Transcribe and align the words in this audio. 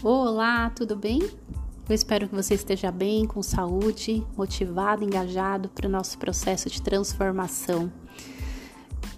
Olá, 0.00 0.70
tudo 0.70 0.94
bem? 0.94 1.18
Eu 1.88 1.92
espero 1.92 2.28
que 2.28 2.34
você 2.34 2.54
esteja 2.54 2.92
bem, 2.92 3.26
com 3.26 3.42
saúde, 3.42 4.24
motivado, 4.36 5.02
engajado 5.02 5.68
para 5.70 5.88
o 5.88 5.90
nosso 5.90 6.16
processo 6.18 6.70
de 6.70 6.80
transformação. 6.80 7.92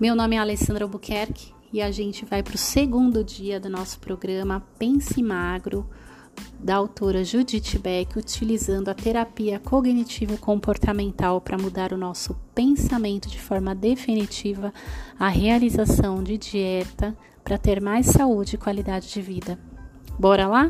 Meu 0.00 0.16
nome 0.16 0.36
é 0.36 0.38
Alessandra 0.38 0.86
Albuquerque 0.86 1.52
e 1.70 1.82
a 1.82 1.90
gente 1.90 2.24
vai 2.24 2.42
para 2.42 2.54
o 2.54 2.58
segundo 2.58 3.22
dia 3.22 3.60
do 3.60 3.68
nosso 3.68 4.00
programa 4.00 4.66
Pense 4.78 5.22
Magro, 5.22 5.86
da 6.58 6.76
autora 6.76 7.22
Judith 7.24 7.78
Beck, 7.78 8.18
utilizando 8.18 8.88
a 8.88 8.94
terapia 8.94 9.60
cognitivo-comportamental 9.60 11.42
para 11.42 11.58
mudar 11.58 11.92
o 11.92 11.98
nosso 11.98 12.34
pensamento 12.54 13.28
de 13.28 13.38
forma 13.38 13.74
definitiva, 13.74 14.72
a 15.18 15.28
realização 15.28 16.22
de 16.22 16.38
dieta 16.38 17.14
para 17.44 17.58
ter 17.58 17.82
mais 17.82 18.06
saúde 18.06 18.54
e 18.54 18.58
qualidade 18.58 19.12
de 19.12 19.20
vida. 19.20 19.58
Bora 20.20 20.46
lá? 20.46 20.68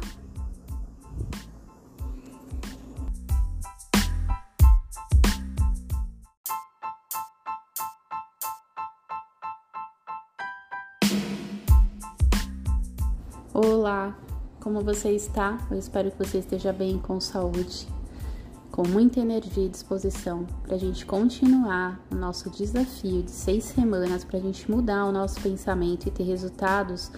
Olá, 13.53 14.17
como 14.61 14.83
você 14.83 15.11
está? 15.11 15.59
Eu 15.69 15.77
espero 15.77 16.13
que 16.13 16.19
você 16.25 16.39
esteja 16.39 16.73
bem, 16.73 17.01
com 17.01 17.19
saúde, 17.19 17.89
com 18.71 18.87
muita 18.87 19.19
energia 19.19 19.67
e 19.67 19.69
disposição 19.69 20.47
para 20.63 20.77
a 20.77 20.79
gente 20.79 21.05
continuar 21.05 22.01
o 22.09 22.15
nosso 22.15 22.49
desafio 22.51 23.25
de 23.25 23.33
seis 23.33 23.65
semanas 23.65 24.23
para 24.23 24.39
a 24.39 24.43
gente 24.43 24.71
mudar 24.71 25.07
o 25.07 25.11
nosso 25.11 25.41
pensamento 25.41 26.07
e 26.07 26.13
ter 26.13 26.23
resultados 26.23 27.11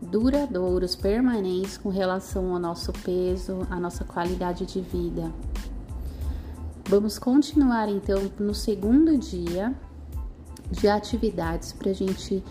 duradouros, 0.00 0.94
permanentes 0.94 1.76
com 1.76 1.88
relação 1.88 2.52
ao 2.52 2.58
nosso 2.58 2.92
peso, 2.92 3.66
à 3.70 3.80
nossa 3.80 4.04
qualidade 4.04 4.66
de 4.66 4.80
vida. 4.80 5.32
Vamos 6.88 7.18
continuar 7.18 7.88
então 7.88 8.30
no 8.38 8.54
segundo 8.54 9.16
dia 9.18 9.74
de 10.70 10.88
atividades 10.88 11.72
para 11.72 11.90
a 11.90 11.94
gente 11.94 12.42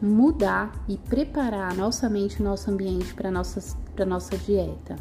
mudar 0.00 0.72
e 0.88 0.96
preparar 0.96 1.72
a 1.72 1.74
nossa 1.74 2.08
mente, 2.08 2.40
o 2.40 2.44
nosso 2.44 2.70
ambiente 2.70 3.14
para 3.14 3.30
nossa 3.30 3.76
para 3.94 4.06
nossa 4.06 4.36
dieta. 4.36 4.96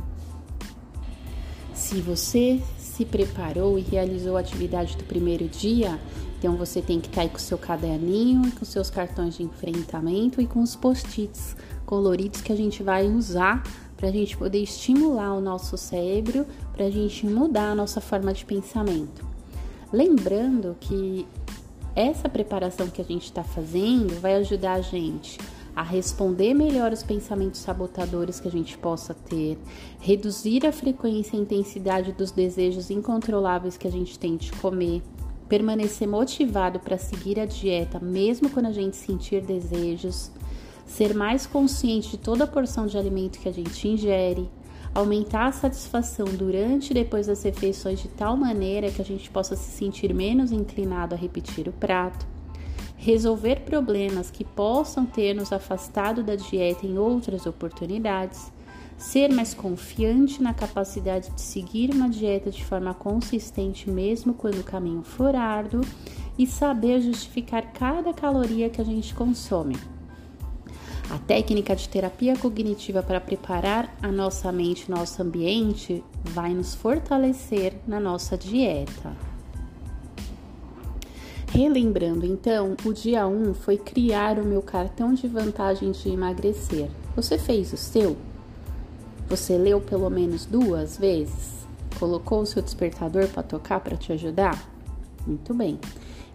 Se 1.74 2.02
você 2.02 2.60
se 2.80 3.06
preparou 3.06 3.78
e 3.78 3.82
realizou 3.82 4.38
a 4.38 4.40
atividade 4.40 4.98
do 4.98 5.04
primeiro 5.04 5.48
dia, 5.48 6.00
então 6.40 6.56
você 6.56 6.82
tem 6.82 7.00
que 7.00 7.08
estar 7.08 7.18
tá 7.18 7.22
aí 7.22 7.30
com 7.30 7.38
o 7.38 7.40
seu 7.40 7.58
caderninho, 7.60 8.52
com 8.54 8.66
seus 8.66 8.90
cartões 8.90 9.36
de 9.36 9.44
enfrentamento 9.44 10.42
e 10.42 10.48
com 10.48 10.62
os 10.62 10.76
post-its 10.76 11.56
coloridos 11.88 12.42
que 12.42 12.52
a 12.52 12.56
gente 12.56 12.84
vai 12.84 13.08
usar 13.08 13.64
para 13.96 14.10
a 14.10 14.12
gente 14.12 14.38
poder 14.38 14.62
estimular 14.62 15.34
o 15.34 15.42
nosso 15.42 15.76
cérebro, 15.76 16.46
para 16.74 16.86
a 16.86 16.92
gente 16.92 17.26
mudar 17.26 17.72
a 17.72 17.76
nossa 17.76 18.00
forma 18.00 18.32
de 18.32 18.46
pensamento. 18.46 19.26
Lembrando 19.92 20.76
que 20.80 21.26
essa 21.96 22.30
preparação 22.30 22.88
que 22.88 23.02
a 23.02 23.06
gente 23.06 23.24
está 23.24 23.44
fazendo 23.44 24.22
vai 24.22 24.36
ajudar 24.36 24.74
a 24.74 24.82
gente 24.82 25.40
a 25.76 25.82
responder 25.82 26.54
melhor 26.54 26.92
os 26.92 27.04
pensamentos 27.04 27.62
sabotadores 27.62 28.40
que 28.40 28.48
a 28.48 28.52
gente 28.52 28.78
possa 28.78 29.14
ter, 29.14 29.58
reduzir 30.00 30.66
a 30.66 30.72
frequência 30.72 31.38
e 31.38 31.40
intensidade 31.40 32.12
dos 32.12 32.32
desejos 32.32 32.90
incontroláveis 32.92 33.78
que 33.78 33.88
a 33.88 33.92
gente 33.92 34.20
tem 34.20 34.38
de 34.38 34.52
comer, 34.54 35.02
permanecer 35.48 36.08
motivado 36.08 36.80
para 36.80 36.98
seguir 36.98 37.40
a 37.40 37.46
dieta 37.46 38.00
mesmo 38.00 38.50
quando 38.50 38.66
a 38.66 38.72
gente 38.72 38.98
sentir 38.98 39.42
desejos 39.42 40.32
ser 40.88 41.14
mais 41.14 41.46
consciente 41.46 42.12
de 42.12 42.18
toda 42.18 42.46
a 42.46 42.48
porção 42.48 42.88
de 42.88 42.98
alimento 42.98 43.40
que 43.40 43.50
a 43.50 43.54
gente 43.54 43.88
ingere, 43.88 44.50
aumentar 44.96 45.48
a 45.48 45.52
satisfação 45.52 46.26
durante 46.26 46.90
e 46.90 46.94
depois 46.94 47.28
das 47.28 47.44
refeições 47.44 48.02
de 48.02 48.08
tal 48.08 48.36
maneira 48.36 48.90
que 48.90 49.02
a 49.02 49.06
gente 49.06 49.30
possa 49.30 49.56
se 49.56 49.70
sentir 49.70 50.14
menos 50.14 50.52
inclinado 50.52 51.14
a 51.14 51.18
repetir 51.18 51.68
o 51.68 51.74
prato, 51.74 52.26
resolver 52.96 53.62
problemas 53.62 54.32
que 54.32 54.44
possam 54.44 55.06
ter 55.06 55.36
nos 55.36 55.54
afastado 55.54 56.24
da 56.24 56.36
dieta 56.36 56.88
em 56.88 56.98
outras 56.98 57.46
oportunidades, 57.46 58.52
ser 58.98 59.32
mais 59.32 59.54
confiante 59.54 60.42
na 60.42 60.54
capacidade 60.54 61.30
de 61.30 61.42
seguir 61.42 61.94
uma 61.94 62.10
dieta 62.10 62.50
de 62.50 62.66
forma 62.66 62.94
consistente 62.94 63.90
mesmo 63.90 64.34
quando 64.34 64.60
o 64.60 64.64
caminho 64.64 65.04
for 65.04 65.36
árduo 65.36 65.82
e 66.40 66.48
saber 66.48 67.02
justificar 67.02 67.72
cada 67.74 68.14
caloria 68.14 68.70
que 68.70 68.82
a 68.82 68.86
gente 68.86 69.14
consome. 69.14 69.76
A 71.10 71.18
técnica 71.20 71.74
de 71.74 71.88
terapia 71.88 72.36
cognitiva 72.36 73.02
para 73.02 73.22
preparar 73.22 73.96
a 74.02 74.12
nossa 74.12 74.52
mente, 74.52 74.92
nosso 74.92 75.22
ambiente, 75.22 76.04
vai 76.22 76.54
nos 76.54 76.76
fortalecer 76.76 77.76
na 77.88 77.98
nossa 77.98 78.38
dieta. 78.38 79.16
Relembrando, 81.50 82.26
então, 82.26 82.76
o 82.84 82.92
dia 82.92 83.26
1 83.26 83.54
foi 83.54 83.78
criar 83.78 84.38
o 84.38 84.46
meu 84.46 84.62
cartão 84.62 85.14
de 85.14 85.30
vantagem 85.30 85.92
de 85.92 86.10
emagrecer. 86.10 86.90
Você 87.16 87.38
fez 87.38 87.72
o 87.72 87.78
seu? 87.78 88.18
Você 89.30 89.58
leu 89.58 89.80
pelo 89.80 90.10
menos 90.10 90.46
duas 90.46 90.98
vezes? 90.98 91.66
Colocou 91.98 92.42
o 92.42 92.46
seu 92.46 92.62
despertador 92.62 93.28
para 93.30 93.44
tocar 93.44 93.80
para 93.80 93.96
te 93.96 94.12
ajudar? 94.12 94.70
Muito 95.26 95.54
bem. 95.54 95.80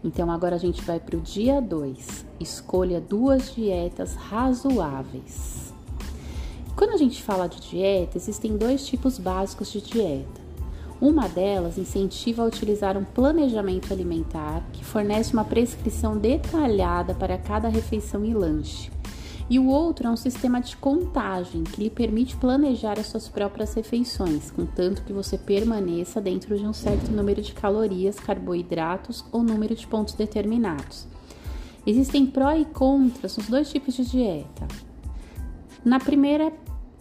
Então 0.04 0.30
agora 0.30 0.56
a 0.56 0.58
gente 0.58 0.82
vai 0.82 0.98
para 0.98 1.16
o 1.16 1.20
dia 1.20 1.60
2. 1.60 2.26
Escolha 2.40 3.00
duas 3.00 3.54
dietas 3.54 4.14
razoáveis. 4.14 5.72
Quando 6.74 6.90
a 6.90 6.96
gente 6.96 7.22
fala 7.22 7.46
de 7.46 7.60
dieta, 7.60 8.16
existem 8.16 8.56
dois 8.56 8.86
tipos 8.86 9.18
básicos 9.18 9.70
de 9.70 9.80
dieta. 9.80 10.40
Uma 11.00 11.28
delas 11.28 11.78
incentiva 11.78 12.42
a 12.42 12.46
utilizar 12.46 12.96
um 12.96 13.04
planejamento 13.04 13.92
alimentar 13.92 14.62
que 14.72 14.84
fornece 14.84 15.32
uma 15.32 15.44
prescrição 15.44 16.16
detalhada 16.16 17.14
para 17.14 17.36
cada 17.36 17.68
refeição 17.68 18.24
e 18.24 18.32
lanche. 18.32 18.90
E 19.52 19.58
o 19.58 19.66
outro 19.66 20.08
é 20.08 20.10
um 20.10 20.16
sistema 20.16 20.62
de 20.62 20.74
contagem 20.78 21.62
que 21.62 21.82
lhe 21.82 21.90
permite 21.90 22.34
planejar 22.38 22.98
as 22.98 23.08
suas 23.08 23.28
próprias 23.28 23.74
refeições, 23.74 24.50
contanto 24.50 25.04
que 25.04 25.12
você 25.12 25.36
permaneça 25.36 26.22
dentro 26.22 26.56
de 26.56 26.64
um 26.64 26.72
certo 26.72 27.10
número 27.12 27.42
de 27.42 27.52
calorias, 27.52 28.18
carboidratos 28.18 29.22
ou 29.30 29.42
número 29.42 29.74
de 29.74 29.86
pontos 29.86 30.14
determinados. 30.14 31.06
Existem 31.86 32.24
pró 32.24 32.56
e 32.56 32.64
contras 32.64 33.36
nos 33.36 33.46
dois 33.46 33.70
tipos 33.70 33.92
de 33.92 34.06
dieta. 34.06 34.66
Na 35.84 36.00
primeira, 36.00 36.50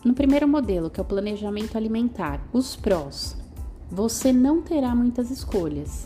no 0.04 0.14
primeiro 0.14 0.46
modelo, 0.46 0.90
que 0.90 1.00
é 1.00 1.04
o 1.04 1.06
planejamento 1.06 1.78
alimentar, 1.78 2.46
os 2.52 2.76
prós. 2.76 3.34
Você 3.90 4.34
não 4.34 4.62
terá 4.62 4.94
muitas 4.94 5.32
escolhas. 5.32 6.06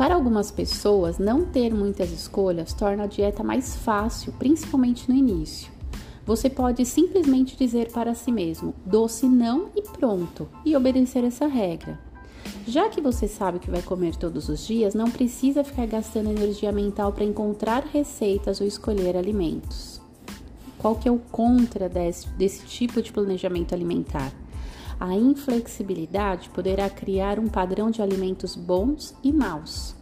Para 0.00 0.14
algumas 0.14 0.50
pessoas, 0.50 1.18
não 1.18 1.44
ter 1.44 1.74
muitas 1.74 2.10
escolhas 2.10 2.72
torna 2.72 3.02
a 3.02 3.06
dieta 3.06 3.44
mais 3.44 3.76
fácil, 3.76 4.32
principalmente 4.38 5.06
no 5.06 5.14
início. 5.14 5.70
Você 6.24 6.48
pode 6.48 6.86
simplesmente 6.86 7.54
dizer 7.54 7.92
para 7.92 8.14
si 8.14 8.32
mesmo: 8.32 8.74
doce 8.86 9.26
não 9.26 9.68
e 9.76 9.82
pronto, 9.82 10.48
e 10.64 10.74
obedecer 10.74 11.22
essa 11.22 11.46
regra. 11.46 12.00
Já 12.66 12.88
que 12.88 12.98
você 12.98 13.28
sabe 13.28 13.58
que 13.58 13.70
vai 13.70 13.82
comer 13.82 14.16
todos 14.16 14.48
os 14.48 14.66
dias, 14.66 14.94
não 14.94 15.10
precisa 15.10 15.62
ficar 15.62 15.84
gastando 15.84 16.30
energia 16.30 16.72
mental 16.72 17.12
para 17.12 17.22
encontrar 17.22 17.84
receitas 17.84 18.58
ou 18.58 18.66
escolher 18.66 19.18
alimentos. 19.18 20.00
Qual 20.78 20.94
que 20.94 21.10
é 21.10 21.12
o 21.12 21.18
contra 21.30 21.90
desse, 21.90 22.26
desse 22.30 22.64
tipo 22.64 23.02
de 23.02 23.12
planejamento 23.12 23.74
alimentar? 23.74 24.32
A 25.00 25.14
inflexibilidade 25.14 26.50
poderá 26.50 26.90
criar 26.90 27.38
um 27.38 27.48
padrão 27.48 27.90
de 27.90 28.02
alimentos 28.02 28.54
bons 28.54 29.14
e 29.24 29.32
maus. 29.32 29.94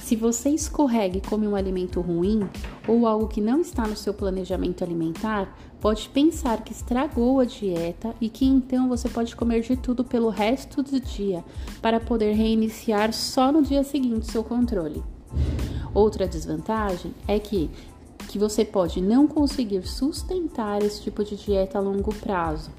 Se 0.00 0.14
você 0.14 0.50
escorrega 0.50 1.18
e 1.18 1.20
come 1.20 1.48
um 1.48 1.56
alimento 1.56 2.00
ruim 2.00 2.48
ou 2.86 3.04
algo 3.08 3.26
que 3.26 3.40
não 3.40 3.60
está 3.60 3.84
no 3.84 3.96
seu 3.96 4.14
planejamento 4.14 4.84
alimentar, 4.84 5.52
pode 5.80 6.08
pensar 6.08 6.62
que 6.62 6.72
estragou 6.72 7.40
a 7.40 7.44
dieta 7.44 8.14
e 8.20 8.28
que 8.28 8.44
então 8.44 8.88
você 8.88 9.08
pode 9.08 9.34
comer 9.34 9.62
de 9.62 9.76
tudo 9.76 10.04
pelo 10.04 10.28
resto 10.28 10.84
do 10.84 11.00
dia 11.00 11.44
para 11.80 11.98
poder 11.98 12.32
reiniciar 12.34 13.12
só 13.12 13.50
no 13.50 13.60
dia 13.60 13.82
seguinte 13.82 14.30
seu 14.30 14.44
controle. 14.44 15.02
Outra 15.92 16.28
desvantagem 16.28 17.12
é 17.26 17.40
que 17.40 17.68
que 18.28 18.38
você 18.38 18.64
pode 18.64 19.00
não 19.00 19.26
conseguir 19.26 19.86
sustentar 19.86 20.80
esse 20.80 21.02
tipo 21.02 21.24
de 21.24 21.36
dieta 21.36 21.78
a 21.78 21.80
longo 21.80 22.14
prazo 22.14 22.70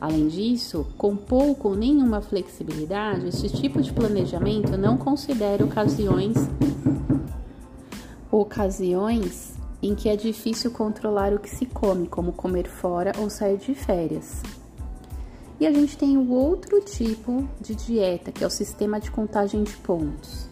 Além 0.00 0.28
disso, 0.28 0.86
com 0.96 1.14
pouco 1.14 1.68
ou 1.68 1.76
nenhuma 1.76 2.22
flexibilidade, 2.22 3.28
esse 3.28 3.50
tipo 3.50 3.82
de 3.82 3.92
planejamento 3.92 4.76
não 4.78 4.96
considera 4.96 5.64
ocasiões 5.64 6.36
ocasiões 8.30 9.54
em 9.82 9.94
que 9.94 10.08
é 10.08 10.16
difícil 10.16 10.70
controlar 10.70 11.34
o 11.34 11.38
que 11.38 11.50
se 11.50 11.66
come, 11.66 12.06
como 12.06 12.32
comer 12.32 12.68
fora 12.68 13.12
ou 13.18 13.28
sair 13.28 13.58
de 13.58 13.74
férias. 13.74 14.42
E 15.58 15.66
a 15.66 15.72
gente 15.72 15.98
tem 15.98 16.16
o 16.16 16.30
outro 16.30 16.80
tipo 16.80 17.46
de 17.60 17.74
dieta, 17.74 18.32
que 18.32 18.42
é 18.42 18.46
o 18.46 18.50
sistema 18.50 18.98
de 18.98 19.10
contagem 19.10 19.62
de 19.62 19.76
pontos. 19.76 20.48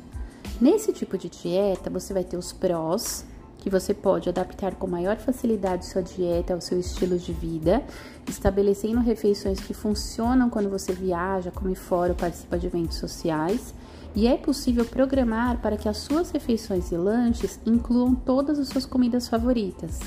Nesse 0.60 0.92
tipo 0.92 1.16
de 1.16 1.30
dieta, 1.30 1.88
você 1.88 2.12
vai 2.12 2.24
ter 2.24 2.36
os 2.36 2.52
prós, 2.52 3.24
que 3.68 3.72
você 3.72 3.92
pode 3.92 4.30
adaptar 4.30 4.74
com 4.76 4.86
maior 4.86 5.18
facilidade 5.18 5.84
sua 5.84 6.02
dieta 6.02 6.54
ao 6.54 6.60
seu 6.60 6.80
estilo 6.80 7.18
de 7.18 7.32
vida, 7.34 7.82
estabelecendo 8.26 9.00
refeições 9.00 9.60
que 9.60 9.74
funcionam 9.74 10.48
quando 10.48 10.70
você 10.70 10.92
viaja, 10.92 11.50
come 11.50 11.74
fora 11.74 12.12
ou 12.12 12.16
participa 12.16 12.58
de 12.58 12.66
eventos 12.66 12.96
sociais. 12.96 13.74
E 14.16 14.26
é 14.26 14.38
possível 14.38 14.86
programar 14.86 15.58
para 15.58 15.76
que 15.76 15.88
as 15.88 15.98
suas 15.98 16.30
refeições 16.30 16.90
e 16.90 16.96
lanches 16.96 17.60
incluam 17.66 18.14
todas 18.14 18.58
as 18.58 18.68
suas 18.68 18.86
comidas 18.86 19.28
favoritas. 19.28 20.00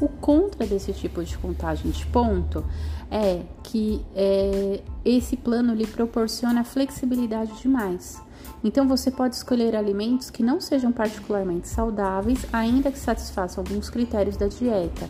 O 0.00 0.08
contra 0.08 0.66
desse 0.66 0.92
tipo 0.92 1.24
de 1.24 1.38
contagem 1.38 1.90
de 1.90 2.04
ponto 2.06 2.64
é 3.10 3.42
que 3.62 4.04
é, 4.14 4.80
esse 5.04 5.36
plano 5.36 5.72
lhe 5.72 5.86
proporciona 5.86 6.64
flexibilidade 6.64 7.52
demais. 7.62 8.20
Então 8.62 8.88
você 8.88 9.10
pode 9.10 9.36
escolher 9.36 9.76
alimentos 9.76 10.30
que 10.30 10.42
não 10.42 10.60
sejam 10.60 10.90
particularmente 10.90 11.68
saudáveis, 11.68 12.44
ainda 12.52 12.90
que 12.90 12.98
satisfaçam 12.98 13.62
alguns 13.62 13.88
critérios 13.88 14.36
da 14.36 14.48
dieta. 14.48 15.08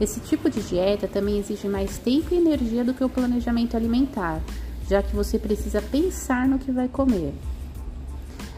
Esse 0.00 0.20
tipo 0.20 0.48
de 0.48 0.62
dieta 0.62 1.08
também 1.08 1.38
exige 1.38 1.68
mais 1.68 1.98
tempo 1.98 2.32
e 2.32 2.38
energia 2.38 2.84
do 2.84 2.94
que 2.94 3.04
o 3.04 3.08
planejamento 3.08 3.76
alimentar, 3.76 4.40
já 4.88 5.02
que 5.02 5.14
você 5.14 5.38
precisa 5.38 5.82
pensar 5.82 6.48
no 6.48 6.58
que 6.58 6.70
vai 6.70 6.88
comer. 6.88 7.34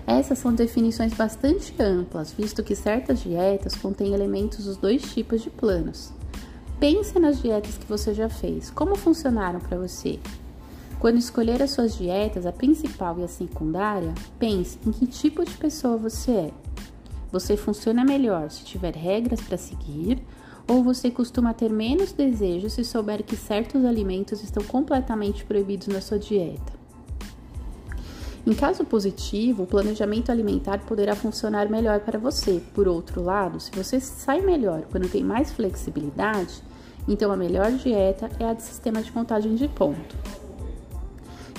Essas 0.07 0.39
são 0.39 0.55
definições 0.55 1.15
bastante 1.15 1.75
amplas, 1.81 2.33
visto 2.33 2.63
que 2.63 2.75
certas 2.75 3.21
dietas 3.21 3.75
contêm 3.75 4.13
elementos 4.13 4.65
dos 4.65 4.77
dois 4.77 5.03
tipos 5.03 5.41
de 5.41 5.51
planos. 5.51 6.13
Pense 6.79 7.19
nas 7.19 7.41
dietas 7.41 7.77
que 7.77 7.87
você 7.87 8.13
já 8.13 8.29
fez, 8.29 8.71
como 8.71 8.97
funcionaram 8.97 9.61
para 9.61 9.79
você? 9.79 10.19
Quando 11.01 11.17
escolher 11.17 11.63
as 11.63 11.71
suas 11.71 11.97
dietas, 11.97 12.45
a 12.45 12.53
principal 12.53 13.19
e 13.19 13.25
a 13.25 13.29
secundária, 13.29 14.13
pense 14.39 14.79
em 14.87 14.93
que 14.93 15.07
tipo 15.07 15.43
de 15.43 15.57
pessoa 15.57 15.97
você 15.97 16.31
é. 16.31 16.51
Você 17.33 17.57
funciona 17.57 18.05
melhor 18.05 18.51
se 18.51 18.65
tiver 18.65 18.95
regras 18.95 19.41
para 19.41 19.57
seguir, 19.57 20.23
ou 20.69 20.85
você 20.85 21.11
costuma 21.11 21.55
ter 21.55 21.71
menos 21.71 22.13
desejo 22.13 22.69
se 22.69 22.85
souber 22.85 23.25
que 23.25 23.35
certos 23.35 23.83
alimentos 23.87 24.45
estão 24.45 24.63
completamente 24.63 25.43
proibidos 25.43 25.89
na 25.89 26.03
sua 26.03 26.19
dieta. 26.19 26.79
Em 28.47 28.53
caso 28.53 28.85
positivo, 28.85 29.63
o 29.63 29.67
planejamento 29.67 30.31
alimentar 30.31 30.81
poderá 30.81 31.17
funcionar 31.17 31.71
melhor 31.71 32.01
para 32.01 32.19
você. 32.19 32.61
Por 32.75 32.87
outro 32.87 33.23
lado, 33.23 33.59
se 33.59 33.71
você 33.71 34.01
sai 34.01 34.43
melhor 34.43 34.83
quando 34.91 35.11
tem 35.11 35.25
mais 35.25 35.51
flexibilidade, 35.51 36.63
então 37.09 37.33
a 37.33 37.37
melhor 37.39 37.73
dieta 37.73 38.29
é 38.39 38.45
a 38.45 38.53
de 38.53 38.63
sistema 38.63 39.01
de 39.01 39.11
contagem 39.11 39.55
de 39.55 39.67
ponto. 39.67 40.50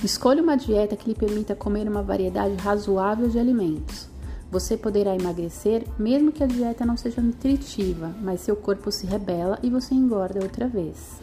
Escolha 0.04 0.42
uma 0.42 0.56
dieta 0.56 0.96
que 0.96 1.08
lhe 1.08 1.14
permita 1.14 1.54
comer 1.54 1.88
uma 1.88 2.02
variedade 2.02 2.56
razoável 2.56 3.28
de 3.28 3.38
alimentos. 3.38 4.08
Você 4.50 4.76
poderá 4.76 5.14
emagrecer 5.14 5.84
mesmo 5.96 6.32
que 6.32 6.42
a 6.42 6.46
dieta 6.46 6.84
não 6.84 6.96
seja 6.96 7.22
nutritiva, 7.22 8.12
mas 8.20 8.40
seu 8.40 8.56
corpo 8.56 8.90
se 8.90 9.06
rebela 9.06 9.60
e 9.62 9.70
você 9.70 9.94
engorda 9.94 10.42
outra 10.42 10.66
vez. 10.66 11.20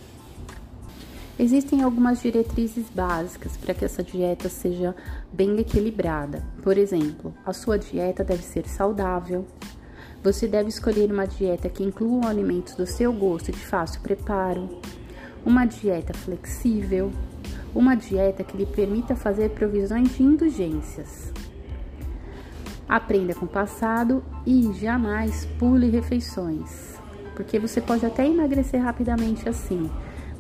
Existem 1.38 1.84
algumas 1.84 2.22
diretrizes 2.22 2.86
básicas 2.90 3.58
para 3.58 3.74
que 3.74 3.84
essa 3.84 4.02
dieta 4.02 4.48
seja 4.48 4.96
bem 5.32 5.60
equilibrada. 5.60 6.42
Por 6.64 6.78
exemplo, 6.78 7.34
a 7.46 7.52
sua 7.52 7.78
dieta 7.78 8.24
deve 8.24 8.44
ser 8.44 8.66
saudável. 8.66 9.46
Você 10.24 10.48
deve 10.48 10.70
escolher 10.70 11.12
uma 11.12 11.28
dieta 11.28 11.68
que 11.68 11.84
inclua 11.84 12.30
alimentos 12.30 12.76
do 12.76 12.88
seu 12.88 13.12
gosto 13.12 13.50
e 13.50 13.52
de 13.52 13.60
fácil 13.60 14.00
preparo. 14.02 14.70
Uma 15.46 15.66
dieta 15.66 16.14
flexível, 16.14 17.12
uma 17.74 17.96
dieta 17.96 18.44
que 18.44 18.58
lhe 18.58 18.66
permita 18.66 19.16
fazer 19.16 19.50
provisões 19.52 20.16
de 20.16 20.24
indulgências. 20.24 21.32
Aprenda 22.88 23.36
com 23.36 23.46
o 23.46 23.50
passado 23.50 24.24
e 24.46 24.72
jamais 24.74 25.46
pule 25.60 25.90
refeições, 25.90 26.96
porque 27.36 27.60
você 27.60 27.80
pode 27.80 28.06
até 28.06 28.26
emagrecer 28.26 28.82
rapidamente 28.82 29.48
assim, 29.48 29.90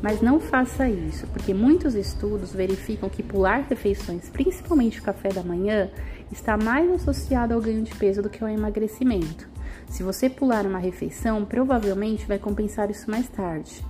mas 0.02 0.22
não 0.22 0.40
faça 0.40 0.90
isso, 0.90 1.28
porque 1.28 1.54
muitos 1.54 1.94
estudos 1.94 2.54
verificam 2.54 3.10
que 3.10 3.22
pular 3.22 3.66
refeições, 3.70 4.30
principalmente 4.30 5.00
o 5.00 5.04
café 5.04 5.30
da 5.30 5.44
manhã, 5.44 5.90
está 6.32 6.58
mais 6.58 6.90
associado 6.92 7.54
ao 7.54 7.62
ganho 7.62 7.84
de 7.84 7.94
peso 7.96 8.22
do 8.22 8.30
que 8.30 8.44
ao 8.44 8.50
emagrecimento. 8.50 9.48
Se 9.88 10.04
você 10.04 10.30
pular 10.30 10.66
uma 10.66 10.80
refeição, 10.80 11.44
provavelmente 11.44 12.26
vai 12.26 12.40
compensar 12.40 12.90
isso 12.90 13.10
mais 13.10 13.28
tarde. 13.28 13.84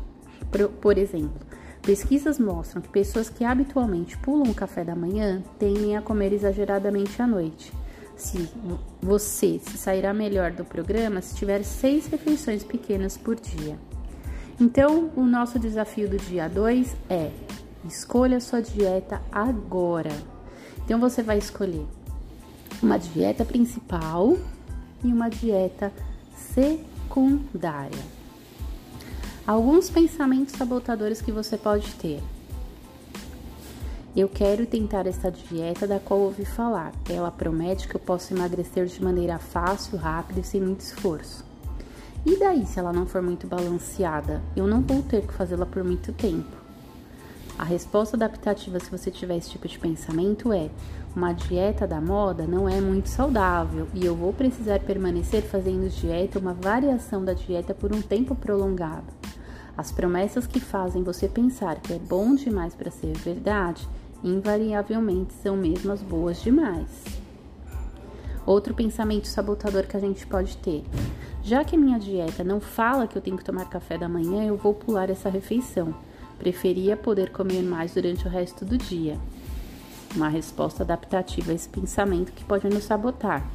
Por, 0.82 0.98
exemplo, 0.98 1.40
Pesquisas 1.82 2.38
mostram 2.38 2.82
que 2.82 2.90
pessoas 2.90 3.30
que 3.30 3.44
habitualmente 3.44 4.18
pulam 4.18 4.52
o 4.52 4.56
café 4.56 4.84
da 4.84 4.96
manhã 4.96 5.42
tendem 5.58 5.96
a 5.96 6.02
comer 6.02 6.34
exageradamente 6.34 7.22
à 7.22 7.28
noite. 7.28 7.74
Se 8.16 8.50
você 9.02 9.60
se 9.60 9.78
sairá 9.78 10.14
melhor 10.14 10.52
do 10.52 10.66
programa 10.66 11.22
se 11.22 11.36
tiver 11.36 11.64
seis 11.64 12.06
refeições 12.08 12.64
pequenas 12.64 13.18
por 13.18 13.36
dia. 13.36 13.78
Então, 14.60 15.10
o 15.16 15.24
nosso 15.24 15.58
desafio 15.58 16.10
do 16.10 16.18
dia 16.18 16.50
2 16.50 16.96
é: 17.10 17.32
escolha 17.86 18.42
sua 18.42 18.62
dieta 18.62 19.22
agora. 19.32 20.12
Então, 20.84 21.00
você 21.00 21.24
vai 21.24 21.38
escolher 21.38 21.88
uma 22.84 22.98
dieta 22.98 23.46
principal 23.46 24.38
e 25.02 25.08
uma 25.08 25.30
dieta 25.30 25.94
secundária. 26.36 28.19
Alguns 29.50 29.90
pensamentos 29.90 30.54
sabotadores 30.54 31.24
que 31.24 31.32
você 31.32 31.58
pode 31.58 31.92
ter. 31.96 32.22
Eu 34.16 34.30
quero 34.30 34.68
tentar 34.68 35.08
essa 35.08 35.32
dieta 35.32 35.88
da 35.88 36.00
qual 36.00 36.20
ouvi 36.20 36.46
falar. 36.46 36.94
Ela 37.10 37.32
promete 37.32 37.88
que 37.88 37.96
eu 37.96 38.00
posso 38.00 38.32
emagrecer 38.32 38.86
de 38.86 39.04
maneira 39.04 39.40
fácil, 39.40 39.98
rápida 39.98 40.42
e 40.42 40.44
sem 40.44 40.62
muito 40.62 40.82
esforço. 40.82 41.44
E 42.24 42.38
daí, 42.38 42.64
se 42.68 42.78
ela 42.78 42.94
não 42.94 43.08
for 43.08 43.24
muito 43.24 43.48
balanceada? 43.48 44.40
Eu 44.56 44.68
não 44.68 44.84
vou 44.84 45.02
ter 45.02 45.26
que 45.26 45.34
fazê-la 45.34 45.66
por 45.66 45.84
muito 45.84 46.14
tempo. 46.14 46.56
A 47.58 47.64
resposta 47.64 48.16
adaptativa, 48.16 48.80
se 48.80 48.92
você 48.92 49.10
tiver 49.10 49.38
esse 49.38 49.50
tipo 49.50 49.68
de 49.68 49.80
pensamento, 49.80 50.54
é: 50.54 50.70
uma 51.16 51.34
dieta 51.34 51.88
da 51.88 52.00
moda 52.00 52.46
não 52.46 52.70
é 52.70 52.80
muito 52.80 53.10
saudável 53.10 53.88
e 53.96 54.06
eu 54.06 54.16
vou 54.16 54.32
precisar 54.32 54.80
permanecer 54.82 55.42
fazendo 55.42 55.90
dieta, 55.90 56.38
uma 56.38 56.54
variação 56.54 57.26
da 57.26 57.34
dieta 57.34 57.74
por 57.74 57.92
um 57.92 58.00
tempo 58.00 58.36
prolongado. 58.36 59.19
As 59.80 59.94
promessas 59.94 60.46
que 60.46 60.60
fazem 60.60 61.04
você 61.04 61.26
pensar 61.30 61.80
que 61.80 61.94
é 61.94 61.98
bom 61.98 62.36
demais 62.36 62.76
para 62.76 62.92
ser 62.92 63.14
verdade, 63.14 63.88
invariavelmente 64.22 65.32
são 65.42 65.56
mesmo 65.56 65.94
as 65.94 66.02
boas 66.02 66.42
demais. 66.42 66.90
Outro 68.46 68.74
pensamento 68.74 69.30
sabotador 69.30 69.88
que 69.88 69.96
a 69.96 70.00
gente 70.02 70.28
pode 70.28 70.58
ter. 70.58 70.84
Já 71.42 71.64
que 71.64 71.78
minha 71.78 71.98
dieta 71.98 72.44
não 72.44 72.60
fala 72.60 73.08
que 73.08 73.18
eu 73.18 73.22
tenho 73.22 73.38
que 73.38 73.46
tomar 73.46 73.70
café 73.70 73.98
da 73.98 74.10
manhã, 74.10 74.44
eu 74.44 74.58
vou 74.58 74.74
pular 74.74 75.10
essa 75.10 75.30
refeição. 75.30 75.96
Preferia 76.38 76.98
poder 76.98 77.32
comer 77.32 77.64
mais 77.64 77.94
durante 77.94 78.28
o 78.28 78.30
resto 78.30 78.66
do 78.66 78.78
dia. 78.78 79.18
Uma 80.14 80.28
resposta 80.28 80.84
adaptativa 80.84 81.54
a 81.54 81.56
esse 81.56 81.70
pensamento 81.70 82.34
que 82.34 82.44
pode 82.44 82.68
nos 82.68 82.84
sabotar. 82.84 83.50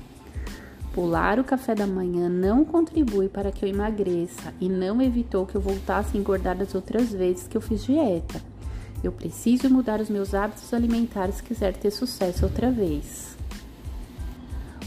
Pular 0.94 1.40
o 1.40 1.44
café 1.44 1.74
da 1.74 1.88
manhã 1.88 2.28
não 2.28 2.64
contribui 2.64 3.28
para 3.28 3.50
que 3.50 3.64
eu 3.64 3.68
emagreça 3.68 4.54
e 4.60 4.68
não 4.68 5.02
evitou 5.02 5.44
que 5.44 5.56
eu 5.56 5.60
voltasse 5.60 6.16
a 6.16 6.20
engordar 6.20 6.62
as 6.62 6.72
outras 6.72 7.10
vezes 7.10 7.48
que 7.48 7.56
eu 7.56 7.60
fiz 7.60 7.82
dieta. 7.82 8.40
Eu 9.02 9.10
preciso 9.10 9.68
mudar 9.68 10.00
os 10.00 10.08
meus 10.08 10.34
hábitos 10.34 10.72
alimentares 10.72 11.36
se 11.36 11.42
quiser 11.42 11.76
ter 11.76 11.90
sucesso 11.90 12.44
outra 12.44 12.70
vez. 12.70 13.36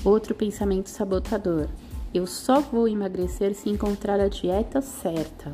Outro 0.01 0.33
pensamento 0.33 0.89
sabotador. 0.89 1.67
Eu 2.13 2.25
só 2.25 2.61
vou 2.61 2.87
emagrecer 2.87 3.53
se 3.53 3.69
encontrar 3.69 4.17
a 4.17 4.29
dieta 4.29 4.81
certa. 4.81 5.53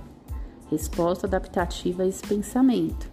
Resposta 0.70 1.26
adaptativa 1.26 2.04
a 2.04 2.08
esse 2.08 2.22
pensamento. 2.28 3.12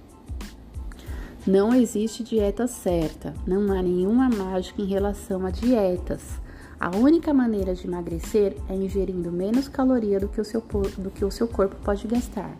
Não 1.46 1.74
existe 1.74 2.22
dieta 2.22 2.66
certa, 2.66 3.32
não 3.46 3.72
há 3.72 3.82
nenhuma 3.82 4.28
mágica 4.28 4.82
em 4.82 4.86
relação 4.86 5.46
a 5.46 5.50
dietas. 5.50 6.38
A 6.80 6.96
única 6.96 7.34
maneira 7.34 7.74
de 7.74 7.86
emagrecer 7.86 8.56
é 8.66 8.74
ingerindo 8.74 9.30
menos 9.30 9.68
caloria 9.68 10.18
do 10.18 10.28
que 10.28 10.40
o 10.40 10.44
seu, 10.44 10.64
do 10.96 11.10
que 11.10 11.22
o 11.22 11.30
seu 11.30 11.46
corpo 11.46 11.76
pode 11.84 12.08
gastar. 12.08 12.56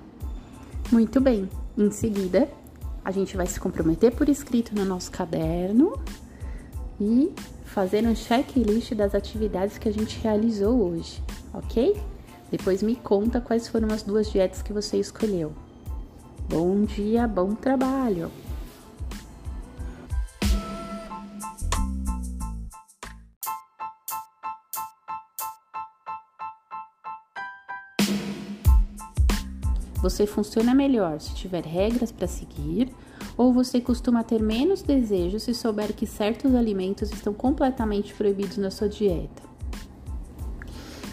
Muito 0.92 1.18
bem, 1.22 1.48
em 1.78 1.90
seguida 1.90 2.46
a 3.02 3.10
gente 3.10 3.34
vai 3.34 3.46
se 3.46 3.58
comprometer 3.58 4.14
por 4.14 4.28
escrito 4.28 4.74
no 4.74 4.84
nosso 4.84 5.10
caderno 5.10 5.98
e 7.00 7.32
fazer 7.64 8.06
um 8.06 8.14
checklist 8.14 8.92
das 8.94 9.14
atividades 9.14 9.78
que 9.78 9.88
a 9.88 9.92
gente 9.92 10.20
realizou 10.20 10.90
hoje, 10.90 11.22
ok? 11.54 11.98
Depois 12.50 12.82
me 12.82 12.96
conta 12.96 13.40
quais 13.40 13.68
foram 13.68 13.88
as 13.88 14.02
duas 14.02 14.30
dietas 14.30 14.60
que 14.60 14.72
você 14.72 14.98
escolheu. 14.98 15.52
Bom 16.46 16.82
dia, 16.82 17.26
bom 17.26 17.54
trabalho! 17.54 18.30
Você 30.02 30.26
funciona 30.26 30.74
melhor 30.74 31.20
se 31.20 31.34
tiver 31.34 31.64
regras 31.64 32.10
para 32.10 32.26
seguir, 32.26 32.88
ou 33.36 33.52
você 33.52 33.80
costuma 33.80 34.24
ter 34.24 34.40
menos 34.40 34.80
desejo 34.80 35.38
se 35.38 35.52
souber 35.52 35.92
que 35.92 36.06
certos 36.06 36.54
alimentos 36.54 37.12
estão 37.12 37.34
completamente 37.34 38.14
proibidos 38.14 38.56
na 38.56 38.70
sua 38.70 38.88
dieta? 38.88 39.50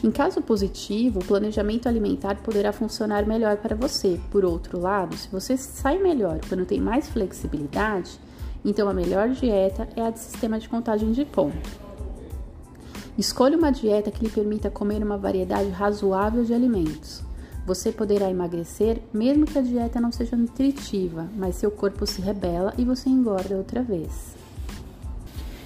Em 0.03 0.11
caso 0.11 0.41
positivo, 0.41 1.19
o 1.19 1.25
planejamento 1.25 1.89
alimentar 1.89 2.35
poderá 2.37 2.71
funcionar 2.71 3.25
melhor 3.25 3.57
para 3.57 3.75
você. 3.75 4.19
Por 4.31 4.45
outro 4.45 4.79
lado, 4.79 5.17
se 5.17 5.27
você 5.27 5.57
sai 5.57 5.97
melhor 5.97 6.39
quando 6.47 6.65
tem 6.65 6.79
mais 6.79 7.09
flexibilidade, 7.09 8.19
então 8.63 8.87
a 8.87 8.93
melhor 8.93 9.29
dieta 9.29 9.89
é 9.95 10.01
a 10.01 10.11
de 10.11 10.19
sistema 10.19 10.59
de 10.59 10.69
contagem 10.69 11.11
de 11.11 11.25
ponto. 11.25 11.87
Escolha 13.17 13.57
uma 13.57 13.71
dieta 13.71 14.11
que 14.11 14.23
lhe 14.23 14.29
permita 14.29 14.69
comer 14.69 15.03
uma 15.03 15.17
variedade 15.17 15.69
razoável 15.71 16.43
de 16.43 16.53
alimentos. 16.53 17.26
Você 17.67 17.91
poderá 17.91 18.29
emagrecer 18.29 19.01
mesmo 19.13 19.45
que 19.45 19.59
a 19.59 19.61
dieta 19.61 19.99
não 19.99 20.09
seja 20.09 20.37
nutritiva, 20.37 21.27
mas 21.35 21.57
seu 21.57 21.69
corpo 21.69 22.07
se 22.07 22.21
rebela 22.21 22.73
e 22.77 22.85
você 22.85 23.09
engorda 23.09 23.57
outra 23.57 23.83
vez. 23.83 24.37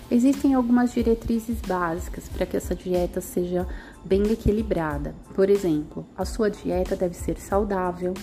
Existem 0.09 0.55
algumas 0.55 0.91
diretrizes 0.93 1.61
básicas 1.61 2.27
para 2.27 2.47
que 2.47 2.57
essa 2.57 2.73
dieta 2.73 3.21
seja 3.21 3.67
bem 4.03 4.23
equilibrada. 4.31 5.13
Por 5.35 5.47
exemplo, 5.47 6.03
a 6.17 6.25
sua 6.25 6.49
dieta 6.49 6.95
deve 6.95 7.13
ser 7.13 7.39
saudável. 7.39 8.15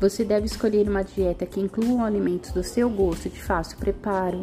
Você 0.00 0.24
deve 0.24 0.46
escolher 0.46 0.88
uma 0.88 1.04
dieta 1.04 1.46
que 1.46 1.60
inclua 1.60 2.06
alimentos 2.06 2.50
do 2.50 2.64
seu 2.64 2.90
gosto 2.90 3.26
e 3.26 3.30
de 3.30 3.40
fácil 3.40 3.78
preparo. 3.78 4.40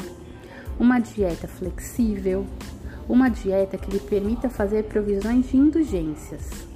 Uma 0.79 0.99
dieta 0.99 1.49
flexível, 1.49 2.45
uma 3.09 3.27
dieta 3.27 3.77
que 3.77 3.91
lhe 3.91 3.99
permita 3.99 4.49
fazer 4.49 4.85
provisões 4.85 5.49
de 5.49 5.57
indulgências. 5.57 6.71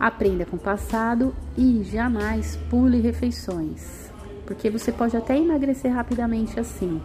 Aprenda 0.00 0.46
com 0.46 0.56
o 0.56 0.58
passado 0.58 1.34
e 1.58 1.84
jamais 1.84 2.56
pule 2.70 3.02
refeições, 3.02 4.10
porque 4.46 4.70
você 4.70 4.90
pode 4.90 5.14
até 5.14 5.36
emagrecer 5.36 5.92
rapidamente 5.92 6.58
assim, 6.58 7.02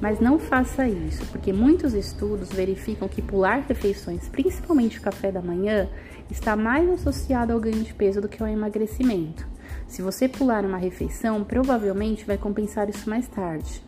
mas 0.00 0.18
não 0.18 0.38
faça 0.38 0.88
isso, 0.88 1.26
porque 1.26 1.52
muitos 1.52 1.92
estudos 1.92 2.48
verificam 2.48 3.06
que 3.06 3.20
pular 3.20 3.66
refeições, 3.68 4.30
principalmente 4.30 4.98
o 4.98 5.02
café 5.02 5.30
da 5.30 5.42
manhã, 5.42 5.90
está 6.30 6.56
mais 6.56 6.88
associado 6.88 7.52
ao 7.52 7.60
ganho 7.60 7.84
de 7.84 7.92
peso 7.92 8.18
do 8.18 8.28
que 8.30 8.42
ao 8.42 8.48
emagrecimento. 8.48 9.46
Se 9.86 10.00
você 10.00 10.26
pular 10.26 10.64
uma 10.64 10.78
refeição, 10.78 11.44
provavelmente 11.44 12.24
vai 12.24 12.38
compensar 12.38 12.88
isso 12.88 13.10
mais 13.10 13.28
tarde. 13.28 13.82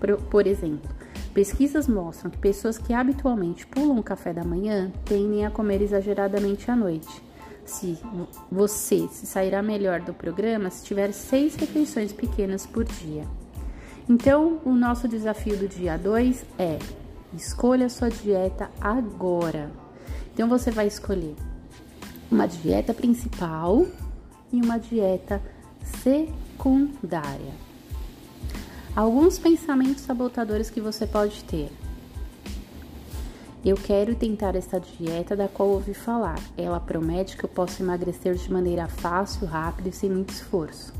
Por, 0.00 0.16
por 0.16 0.46
exemplo, 0.46 0.88
Pesquisas 1.34 1.86
mostram 1.86 2.30
que 2.30 2.38
pessoas 2.38 2.78
que 2.78 2.92
habitualmente 2.92 3.66
pulam 3.66 3.98
o 3.98 4.02
café 4.02 4.32
da 4.32 4.42
manhã 4.42 4.90
tendem 5.04 5.46
a 5.46 5.50
comer 5.50 5.80
exageradamente 5.82 6.68
à 6.70 6.74
noite. 6.74 7.27
Se 7.68 7.98
você 8.50 9.06
se 9.08 9.26
sairá 9.26 9.62
melhor 9.62 10.00
do 10.00 10.14
programa 10.14 10.70
se 10.70 10.82
tiver 10.84 11.12
seis 11.12 11.54
refeições 11.54 12.14
pequenas 12.14 12.64
por 12.64 12.84
dia. 12.84 13.24
Então, 14.08 14.58
o 14.64 14.72
nosso 14.72 15.06
desafio 15.06 15.54
do 15.54 15.68
dia 15.68 15.98
2 15.98 16.46
é: 16.58 16.78
escolha 17.34 17.90
sua 17.90 18.08
dieta 18.08 18.70
agora. 18.80 19.70
Então, 20.32 20.48
você 20.48 20.70
vai 20.70 20.86
escolher 20.86 21.36
uma 22.30 22.46
dieta 22.46 22.94
principal 22.94 23.86
e 24.50 24.62
uma 24.62 24.78
dieta 24.78 25.42
secundária. 26.02 27.52
Alguns 28.96 29.38
pensamentos 29.38 30.04
sabotadores 30.04 30.70
que 30.70 30.80
você 30.80 31.06
pode 31.06 31.44
ter. 31.44 31.70
Eu 33.64 33.76
quero 33.76 34.14
tentar 34.14 34.54
esta 34.54 34.78
dieta 34.78 35.34
da 35.34 35.48
qual 35.48 35.68
ouvi 35.70 35.92
falar. 35.92 36.38
Ela 36.56 36.78
promete 36.78 37.36
que 37.36 37.44
eu 37.44 37.48
posso 37.48 37.82
emagrecer 37.82 38.34
de 38.36 38.52
maneira 38.52 38.86
fácil, 38.86 39.46
rápida 39.46 39.88
e 39.88 39.92
sem 39.92 40.08
muito 40.08 40.32
esforço. 40.32 40.92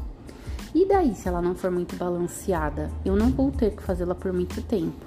E 0.74 0.84
daí, 0.84 1.14
se 1.14 1.28
ela 1.28 1.40
não 1.40 1.54
for 1.54 1.70
muito 1.70 1.94
balanceada? 1.96 2.90
Eu 3.04 3.14
não 3.14 3.30
vou 3.30 3.52
ter 3.52 3.70
que 3.70 3.82
fazê-la 3.82 4.14
por 4.14 4.32
muito 4.32 4.60
tempo. 4.62 5.06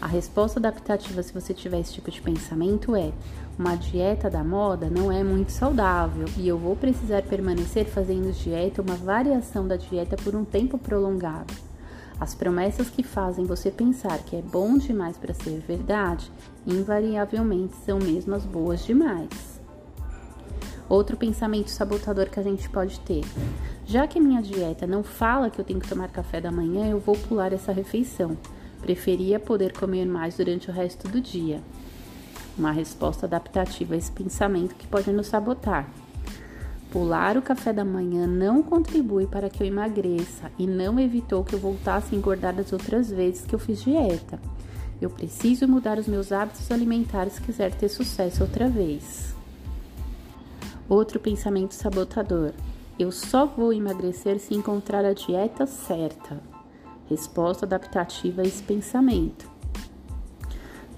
A 0.00 0.06
resposta 0.06 0.58
adaptativa, 0.58 1.22
se 1.22 1.32
você 1.32 1.54
tiver 1.54 1.80
esse 1.80 1.94
tipo 1.94 2.10
de 2.10 2.20
pensamento, 2.20 2.94
é: 2.94 3.12
uma 3.58 3.74
dieta 3.74 4.28
da 4.28 4.44
moda 4.44 4.90
não 4.90 5.10
é 5.10 5.24
muito 5.24 5.52
saudável 5.52 6.26
e 6.36 6.46
eu 6.46 6.58
vou 6.58 6.76
precisar 6.76 7.22
permanecer 7.22 7.86
fazendo 7.86 8.32
dieta, 8.32 8.82
uma 8.82 8.94
variação 8.94 9.66
da 9.66 9.76
dieta 9.76 10.16
por 10.16 10.36
um 10.36 10.44
tempo 10.44 10.76
prolongado. 10.76 11.71
As 12.22 12.36
promessas 12.36 12.88
que 12.88 13.02
fazem 13.02 13.44
você 13.44 13.68
pensar 13.68 14.16
que 14.20 14.36
é 14.36 14.40
bom 14.40 14.78
demais 14.78 15.16
para 15.16 15.34
ser 15.34 15.58
verdade, 15.58 16.30
invariavelmente 16.64 17.74
são 17.84 17.98
mesmo 17.98 18.32
as 18.32 18.44
boas 18.44 18.84
demais. 18.84 19.60
Outro 20.88 21.16
pensamento 21.16 21.68
sabotador 21.68 22.30
que 22.30 22.38
a 22.38 22.42
gente 22.44 22.70
pode 22.70 23.00
ter: 23.00 23.24
já 23.84 24.06
que 24.06 24.20
minha 24.20 24.40
dieta 24.40 24.86
não 24.86 25.02
fala 25.02 25.50
que 25.50 25.60
eu 25.60 25.64
tenho 25.64 25.80
que 25.80 25.88
tomar 25.88 26.12
café 26.12 26.40
da 26.40 26.52
manhã, 26.52 26.86
eu 26.86 27.00
vou 27.00 27.16
pular 27.16 27.52
essa 27.52 27.72
refeição. 27.72 28.38
Preferia 28.80 29.40
poder 29.40 29.76
comer 29.76 30.06
mais 30.06 30.36
durante 30.36 30.70
o 30.70 30.72
resto 30.72 31.08
do 31.08 31.20
dia. 31.20 31.60
Uma 32.56 32.70
resposta 32.70 33.26
adaptativa 33.26 33.94
a 33.94 33.98
esse 33.98 34.12
pensamento 34.12 34.76
que 34.76 34.86
pode 34.86 35.10
nos 35.10 35.26
sabotar. 35.26 35.90
Pular 36.92 37.38
o 37.38 37.42
café 37.42 37.72
da 37.72 37.86
manhã 37.86 38.26
não 38.26 38.62
contribui 38.62 39.26
para 39.26 39.48
que 39.48 39.62
eu 39.62 39.66
emagreça 39.66 40.52
e 40.58 40.66
não 40.66 41.00
evitou 41.00 41.42
que 41.42 41.54
eu 41.54 41.58
voltasse 41.58 42.14
a 42.14 42.18
engordar 42.18 42.60
as 42.60 42.70
outras 42.70 43.10
vezes 43.10 43.46
que 43.46 43.54
eu 43.54 43.58
fiz 43.58 43.82
dieta. 43.82 44.38
Eu 45.00 45.08
preciso 45.08 45.66
mudar 45.66 45.98
os 45.98 46.06
meus 46.06 46.30
hábitos 46.32 46.70
alimentares 46.70 47.32
se 47.32 47.40
quiser 47.40 47.74
ter 47.74 47.88
sucesso 47.88 48.42
outra 48.42 48.68
vez. 48.68 49.34
Outro 50.86 51.18
pensamento 51.18 51.72
sabotador. 51.72 52.52
Eu 52.98 53.10
só 53.10 53.46
vou 53.46 53.72
emagrecer 53.72 54.38
se 54.38 54.54
encontrar 54.54 55.02
a 55.02 55.14
dieta 55.14 55.66
certa. 55.66 56.42
Resposta 57.08 57.64
adaptativa 57.64 58.42
a 58.42 58.44
esse 58.44 58.62
pensamento. 58.62 59.50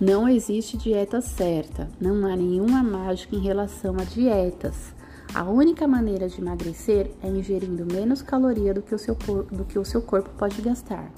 Não 0.01 0.29
existe 0.29 0.77
dieta 0.77 1.21
certa, 1.21 1.89
não 2.01 2.27
há 2.27 2.35
nenhuma 2.35 2.83
mágica 2.83 3.37
em 3.37 3.41
relação 3.41 3.95
a 3.97 4.03
dietas. 4.03 4.93
A 5.35 5.43
única 5.43 5.89
maneira 5.89 6.29
de 6.29 6.41
emagrecer 6.41 7.11
é 7.21 7.27
ingerindo 7.27 7.85
menos 7.85 8.23
caloria 8.23 8.73
do 8.73 8.81
que 8.81 8.95
o 8.95 8.99
seu, 8.99 9.17
do 9.17 9.65
que 9.65 9.77
o 9.77 9.85
seu 9.85 10.01
corpo 10.01 10.31
pode 10.39 10.63
gastar. 10.63 11.11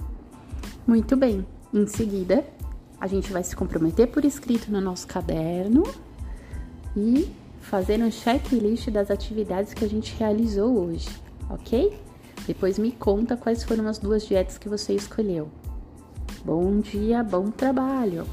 Muito 0.87 1.15
bem, 1.15 1.47
em 1.73 1.87
seguida, 1.87 2.43
a 2.99 3.07
gente 3.07 3.31
vai 3.31 3.45
se 3.45 3.55
comprometer 3.55 4.07
por 4.07 4.25
escrito 4.25 4.73
no 4.73 4.81
nosso 4.81 5.07
caderno 5.07 5.83
e 6.97 7.31
fazer 7.61 8.03
um 8.03 8.11
checklist 8.11 8.89
das 8.89 9.11
atividades 9.11 9.75
que 9.75 9.85
a 9.85 9.89
gente 9.89 10.17
realizou 10.17 10.87
hoje, 10.87 11.11
ok? 11.51 12.01
Depois 12.47 12.79
me 12.79 12.93
conta 12.93 13.37
quais 13.37 13.65
foram 13.65 13.87
as 13.87 13.99
duas 13.99 14.25
dietas 14.25 14.57
que 14.57 14.69
você 14.69 14.95
escolheu. 14.95 15.49
Bom 16.43 16.81
dia, 16.81 17.23
bom 17.23 17.51
trabalho! 17.51 18.27